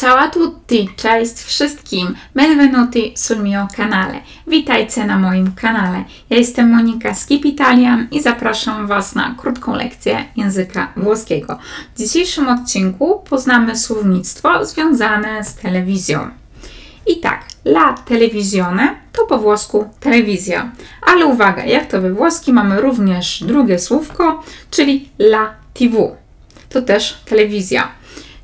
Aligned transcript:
Ciao 0.00 0.18
a 0.18 0.28
tutti, 0.28 0.88
cześć 0.96 1.34
wszystkim, 1.34 2.14
benvenuti 2.34 3.12
sul 3.16 3.42
mio 3.42 3.68
canale. 3.76 4.20
Witajcie 4.46 5.06
na 5.06 5.18
moim 5.18 5.52
kanale. 5.52 6.04
Ja 6.30 6.36
jestem 6.36 6.70
Monika 6.70 7.14
z 7.14 7.26
Keep 7.26 7.44
Italian 7.44 8.08
i 8.10 8.22
zapraszam 8.22 8.86
Was 8.86 9.14
na 9.14 9.34
krótką 9.38 9.74
lekcję 9.74 10.24
języka 10.36 10.92
włoskiego. 10.96 11.58
W 11.94 11.98
dzisiejszym 11.98 12.48
odcinku 12.48 13.22
poznamy 13.30 13.76
słownictwo 13.76 14.64
związane 14.64 15.44
z 15.44 15.54
telewizją. 15.54 16.30
I 17.06 17.20
tak, 17.20 17.44
la 17.64 17.94
televisione 17.94 18.94
to 19.12 19.26
po 19.26 19.38
włosku 19.38 19.88
telewizja. 20.00 20.70
Ale 21.02 21.26
uwaga, 21.26 21.64
jak 21.64 21.86
to 21.86 22.00
we 22.00 22.12
włoskim 22.12 22.54
mamy 22.54 22.80
również 22.80 23.44
drugie 23.44 23.78
słówko, 23.78 24.42
czyli 24.70 25.08
la 25.18 25.54
TV. 25.74 26.16
To 26.68 26.82
też 26.82 27.22
telewizja. 27.24 27.88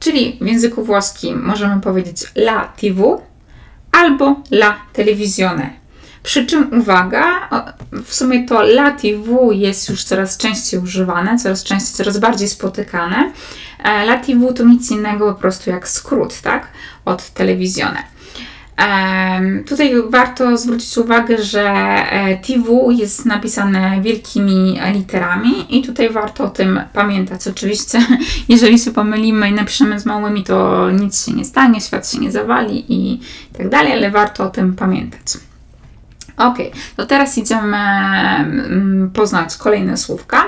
Czyli 0.00 0.38
w 0.40 0.46
języku 0.46 0.84
włoskim 0.84 1.42
możemy 1.44 1.80
powiedzieć 1.80 2.24
la 2.36 2.72
TV 2.80 3.18
albo 3.92 4.42
la 4.50 4.76
televisione. 4.92 5.70
Przy 6.22 6.46
czym 6.46 6.80
uwaga, 6.80 7.48
w 8.04 8.14
sumie 8.14 8.46
to 8.46 8.62
la 8.62 8.90
TV 8.90 9.54
jest 9.54 9.88
już 9.88 10.04
coraz 10.04 10.36
częściej 10.36 10.80
używane, 10.80 11.38
coraz 11.38 11.64
częściej, 11.64 11.94
coraz 11.94 12.18
bardziej 12.18 12.48
spotykane. 12.48 13.32
E, 13.84 14.02
la 14.04 14.16
TV 14.18 14.52
to 14.52 14.64
nic 14.64 14.90
innego 14.90 15.34
po 15.34 15.40
prostu 15.40 15.70
jak 15.70 15.88
skrót, 15.88 16.40
tak? 16.40 16.68
Od 17.04 17.30
telewisione. 17.30 18.17
Tutaj 19.68 19.94
warto 20.08 20.56
zwrócić 20.56 20.98
uwagę, 20.98 21.42
że 21.42 21.70
e, 21.70 22.36
TV 22.36 22.72
jest 22.90 23.26
napisane 23.26 24.00
wielkimi 24.02 24.78
literami 24.92 25.76
i 25.78 25.82
tutaj 25.82 26.10
warto 26.10 26.44
o 26.44 26.50
tym 26.50 26.80
pamiętać. 26.92 27.48
Oczywiście, 27.48 27.98
jeżeli 28.48 28.78
się 28.78 28.90
pomylimy 28.90 29.48
i 29.50 29.52
napiszemy 29.52 30.00
z 30.00 30.06
małymi, 30.06 30.44
to 30.44 30.90
nic 30.90 31.26
się 31.26 31.32
nie 31.32 31.44
stanie, 31.44 31.80
świat 31.80 32.10
się 32.10 32.18
nie 32.18 32.32
zawali 32.32 32.84
i 32.88 33.20
tak 33.58 33.68
dalej, 33.68 33.92
ale 33.92 34.10
warto 34.10 34.44
o 34.44 34.50
tym 34.50 34.74
pamiętać. 34.74 35.26
Ok, 36.36 36.58
to 36.96 37.06
teraz 37.06 37.38
idziemy 37.38 37.76
mm, 37.76 39.10
poznać 39.14 39.56
kolejne 39.56 39.96
słówka 39.96 40.44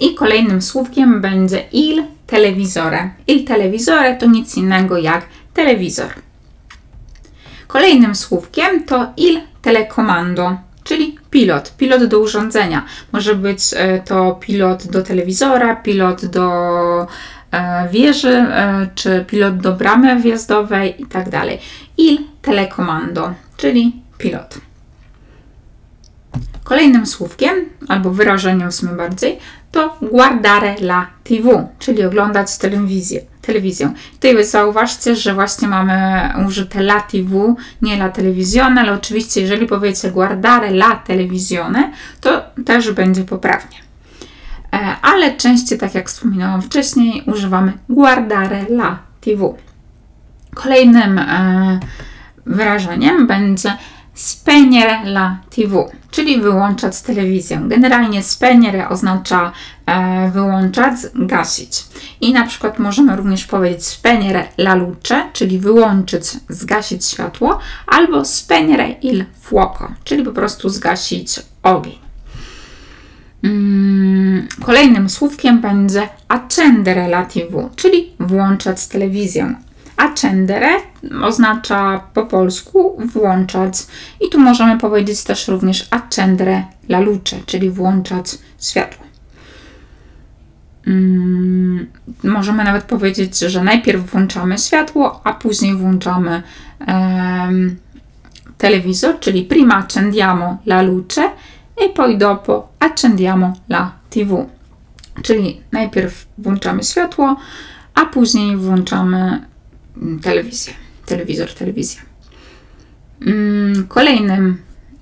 i 0.00 0.14
kolejnym 0.14 0.62
słówkiem 0.62 1.20
będzie 1.20 1.64
il 1.72 2.02
televisore. 2.26 3.10
Il 3.26 3.44
televisore 3.44 4.16
to 4.16 4.26
nic 4.26 4.56
innego 4.56 4.98
jak 4.98 5.26
telewizor. 5.54 6.08
Kolejnym 7.74 8.14
słówkiem 8.14 8.84
to 8.84 9.06
il 9.16 9.40
telecomando, 9.62 10.56
czyli 10.84 11.18
pilot, 11.30 11.74
pilot 11.76 12.04
do 12.04 12.18
urządzenia. 12.18 12.84
Może 13.12 13.34
być 13.34 13.60
e, 13.76 14.00
to 14.00 14.38
pilot 14.40 14.86
do 14.86 15.02
telewizora, 15.02 15.76
pilot 15.76 16.26
do 16.26 17.06
e, 17.50 17.88
wieży, 17.88 18.36
e, 18.36 18.88
czy 18.94 19.24
pilot 19.28 19.56
do 19.56 19.72
bramy 19.72 20.20
wjazdowej 20.20 21.02
i 21.02 21.06
tak 21.06 21.30
dalej. 21.30 21.58
Il 21.96 22.18
telecomando, 22.42 23.34
czyli 23.56 24.02
pilot. 24.18 24.58
Kolejnym 26.64 27.06
słówkiem, 27.06 27.68
albo 27.88 28.10
wyrażeniem 28.10 28.70
w 28.70 28.74
sumie 28.74 28.92
bardziej, 28.92 29.38
to 29.72 29.96
guardare 30.02 30.76
la 30.80 31.06
TV, 31.24 31.68
czyli 31.78 32.04
oglądać 32.04 32.58
telewizję. 32.58 33.20
Telewizję. 33.46 33.92
Tutaj 34.12 34.44
zauważcie, 34.44 35.16
że 35.16 35.34
właśnie 35.34 35.68
mamy 35.68 36.28
użyte 36.46 36.80
la 36.80 37.00
TV, 37.00 37.54
nie 37.82 37.94
la 37.96 38.08
televisione, 38.08 38.80
ale 38.80 38.92
oczywiście 38.92 39.40
jeżeli 39.40 39.66
powiecie 39.66 40.10
guardare 40.10 40.70
la 40.70 40.96
televisione, 40.96 41.92
to 42.20 42.42
też 42.64 42.92
będzie 42.92 43.24
poprawnie. 43.24 43.76
E, 44.72 44.96
ale 45.02 45.36
częściej, 45.36 45.78
tak 45.78 45.94
jak 45.94 46.08
wspominałam 46.08 46.62
wcześniej, 46.62 47.22
używamy 47.26 47.72
guardare 47.88 48.66
la 48.70 48.98
TV. 49.20 49.54
Kolejnym 50.54 51.18
e, 51.18 51.80
wyrażeniem 52.46 53.26
będzie 53.26 53.76
spegnere 54.14 55.02
la 55.04 55.38
TV, 55.50 55.84
czyli 56.10 56.40
wyłączać 56.40 57.02
telewizję. 57.02 57.62
Generalnie 57.66 58.22
spegnere 58.22 58.88
oznacza 58.88 59.52
e, 59.86 60.30
wyłączać, 60.30 60.94
gasić. 61.14 61.84
I 62.20 62.32
na 62.32 62.46
przykład 62.46 62.78
możemy 62.78 63.16
również 63.16 63.44
powiedzieć 63.44 63.86
spegnere 63.86 64.48
la 64.58 64.74
luce, 64.74 65.24
czyli 65.32 65.58
wyłączyć, 65.58 66.24
zgasić 66.48 67.06
światło, 67.06 67.58
albo 67.86 68.24
spegnere 68.24 68.88
il 68.88 69.24
fuoco, 69.40 69.88
czyli 70.04 70.24
po 70.24 70.32
prostu 70.32 70.68
zgasić 70.68 71.40
ogień. 71.62 71.98
Mm, 73.42 74.48
kolejnym 74.64 75.10
słówkiem 75.10 75.60
będzie 75.60 76.08
accendere 76.28 77.04
la 77.04 77.24
TV, 77.24 77.68
czyli 77.76 78.12
włączać 78.20 78.86
telewizję. 78.86 79.54
Accendere 79.96 80.68
oznacza 81.22 82.00
po 82.14 82.26
polsku 82.26 82.96
włączać 83.12 83.74
i 84.20 84.30
tu 84.30 84.40
możemy 84.40 84.78
powiedzieć 84.78 85.24
też 85.24 85.48
również 85.48 85.88
accendere 85.90 86.64
la 86.88 87.00
luce, 87.00 87.36
czyli 87.46 87.70
włączać 87.70 88.38
światło. 88.60 89.04
Hmm, 90.84 91.86
możemy 92.24 92.64
nawet 92.64 92.84
powiedzieć, 92.84 93.38
że 93.38 93.64
najpierw 93.64 94.10
włączamy 94.10 94.58
światło, 94.58 95.20
a 95.24 95.32
później 95.32 95.74
włączamy 95.74 96.42
um, 96.88 97.76
telewizor, 98.58 99.20
czyli 99.20 99.42
prima 99.42 99.76
accendiamo 99.76 100.58
la 100.66 100.82
luce 100.82 101.30
e 101.76 101.88
poi 101.88 102.18
dopo 102.18 102.68
accendiamo 102.78 103.52
la 103.68 103.92
TV. 104.10 104.46
Czyli 105.22 105.60
najpierw 105.72 106.26
włączamy 106.38 106.82
światło, 106.82 107.36
a 107.94 108.06
później 108.06 108.56
włączamy 108.56 109.42
telewizję. 110.22 110.72
Telewizor, 111.06 111.54
telewizja. 111.54 112.02
Mm, 113.26 113.86
kolejnym 113.88 114.58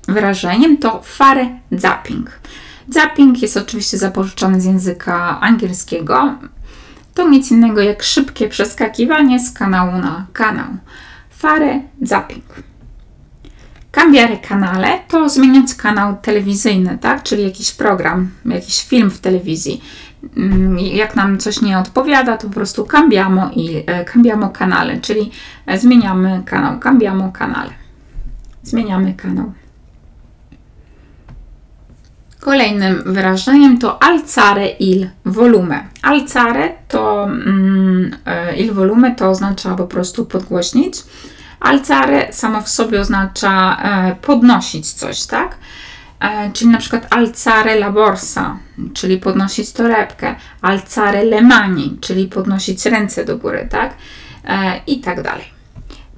wyrażeniem 0.08 0.76
to 0.76 1.02
fare 1.02 1.46
zapping. 1.72 2.40
Zapping 2.88 3.42
jest 3.42 3.56
oczywiście 3.56 3.98
zapożyczony 3.98 4.60
z 4.60 4.64
języka 4.64 5.40
angielskiego. 5.40 6.38
To 7.14 7.28
nic 7.28 7.50
innego 7.50 7.80
jak 7.80 8.02
szybkie 8.02 8.48
przeskakiwanie 8.48 9.40
z 9.40 9.52
kanału 9.52 9.92
na 9.92 10.26
kanał. 10.32 10.68
Fare 11.30 11.80
zapping. 12.02 12.44
Cambiare 13.92 14.36
kanale 14.36 14.98
to 15.08 15.28
zmieniać 15.28 15.74
kanał 15.74 16.16
telewizyjny, 16.22 16.98
tak? 17.00 17.22
czyli 17.22 17.42
jakiś 17.42 17.72
program, 17.72 18.30
jakiś 18.44 18.84
film 18.84 19.10
w 19.10 19.20
telewizji. 19.20 19.82
Mm, 20.36 20.78
jak 20.78 21.16
nam 21.16 21.38
coś 21.38 21.62
nie 21.62 21.78
odpowiada, 21.78 22.36
to 22.36 22.48
po 22.48 22.54
prostu 22.54 22.84
cambiamo 22.84 23.50
i 23.50 23.84
e, 23.86 24.04
cambiamo 24.04 24.48
kanale, 24.48 25.00
czyli 25.00 25.30
e, 25.66 25.78
zmieniamy 25.78 26.42
kanał, 26.46 26.78
cambiamo 26.78 27.32
kanale. 27.32 27.70
Zmieniamy 28.62 29.14
kanał. 29.14 29.52
Kolejnym 32.40 33.02
wyrażeniem 33.06 33.78
to 33.78 34.02
alzare 34.02 34.66
il 34.66 35.10
volume. 35.24 35.84
Alzare 36.02 36.74
to 36.88 37.24
mm, 37.24 38.16
e, 38.26 38.56
il 38.56 38.72
volume 38.72 39.14
to 39.14 39.30
oznacza 39.30 39.74
po 39.74 39.86
prostu 39.86 40.26
podgłośnić. 40.26 40.94
Alzare 41.60 42.32
samo 42.32 42.62
w 42.62 42.68
sobie 42.68 43.00
oznacza 43.00 43.76
podnosić 44.22 44.92
coś, 44.92 45.26
tak? 45.26 45.56
E, 46.22 46.50
czyli 46.52 46.70
na 46.70 46.78
przykład 46.78 47.06
alzare 47.10 47.72
la 47.72 47.90
borsa, 47.90 48.58
czyli 48.94 49.18
podnosić 49.18 49.72
torebkę, 49.72 50.34
alzare 50.60 51.24
le 51.24 51.42
mani, 51.42 51.98
czyli 52.00 52.26
podnosić 52.26 52.86
ręce 52.86 53.24
do 53.24 53.38
góry, 53.38 53.68
tak? 53.70 53.94
E, 54.44 54.80
I 54.86 55.00
tak 55.00 55.22
dalej. 55.22 55.44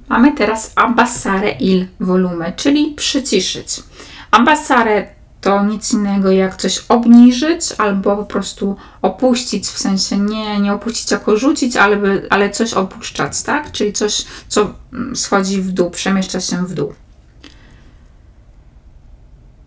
Mamy 0.09 0.31
teraz 0.31 0.71
abbassare 0.75 1.51
il 1.59 1.87
volume, 1.99 2.53
czyli 2.53 2.93
przyciszyć. 2.95 3.83
Abbassare 4.31 5.15
to 5.41 5.63
nic 5.63 5.93
innego 5.93 6.31
jak 6.31 6.55
coś 6.55 6.85
obniżyć 6.89 7.61
albo 7.77 8.17
po 8.17 8.25
prostu 8.25 8.77
opuścić, 9.01 9.67
w 9.67 9.77
sensie 9.79 10.17
nie, 10.17 10.59
nie 10.59 10.73
opuścić 10.73 11.11
jako 11.11 11.37
rzucić, 11.37 11.75
ale, 11.75 11.97
ale 12.29 12.49
coś 12.49 12.73
opuszczać, 12.73 13.43
tak? 13.43 13.71
Czyli 13.71 13.93
coś, 13.93 14.25
co 14.47 14.73
mm, 14.93 15.15
schodzi 15.15 15.61
w 15.61 15.71
dół, 15.71 15.89
przemieszcza 15.89 16.41
się 16.41 16.65
w 16.65 16.73
dół. 16.73 16.93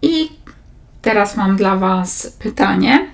I 0.02 0.30
teraz 1.08 1.36
mam 1.36 1.56
dla 1.56 1.76
Was 1.76 2.36
pytanie. 2.38 3.06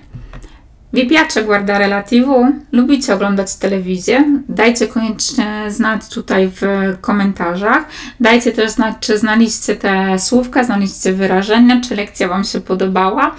Guardare 1.45 1.85
la 1.85 2.03
TV? 2.03 2.51
Lubicie 2.71 3.13
oglądać 3.13 3.55
telewizję? 3.55 4.41
Dajcie 4.49 4.87
koniecznie 4.87 5.54
znać 5.71 6.09
tutaj 6.09 6.51
w 6.55 6.61
komentarzach. 7.01 7.85
Dajcie 8.19 8.51
też 8.51 8.71
znać, 8.71 8.95
czy 8.99 9.17
znaliście 9.17 9.75
te 9.75 10.19
słówka, 10.19 10.63
znaliście 10.63 11.13
wyrażenia, 11.13 11.81
czy 11.81 11.95
lekcja 11.95 12.27
Wam 12.27 12.43
się 12.43 12.61
podobała. 12.61 13.35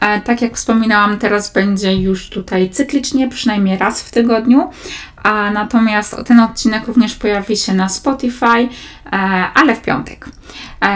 E, 0.00 0.20
tak 0.20 0.42
jak 0.42 0.56
wspominałam, 0.56 1.18
teraz 1.18 1.52
będzie 1.52 1.94
już 1.94 2.28
tutaj 2.28 2.70
cyklicznie, 2.70 3.28
przynajmniej 3.28 3.78
raz 3.78 4.02
w 4.02 4.10
tygodniu. 4.10 4.70
A 5.22 5.50
natomiast 5.50 6.16
ten 6.26 6.40
odcinek 6.40 6.86
również 6.86 7.14
pojawi 7.14 7.56
się 7.56 7.74
na 7.74 7.88
Spotify, 7.88 8.46
e, 8.46 8.68
ale 9.54 9.74
w 9.74 9.82
piątek. 9.82 10.26
E, 10.82 10.86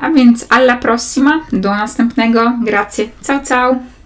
a 0.00 0.10
więc 0.10 0.46
alla 0.48 0.76
prossima, 0.76 1.40
do 1.52 1.70
następnego. 1.70 2.52
Grazie. 2.64 3.08
Ciao, 3.26 3.40
ciao. 3.44 3.97